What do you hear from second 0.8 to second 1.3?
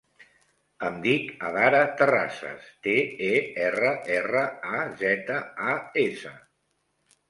Em dic